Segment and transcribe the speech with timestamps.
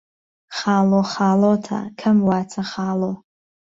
[0.57, 3.11] خاڵۆخاڵۆته کهم واچه خاڵۆ